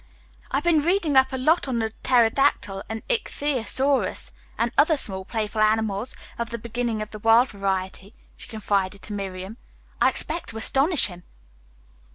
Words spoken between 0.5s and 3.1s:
have been reading up a lot on the pterodactyl and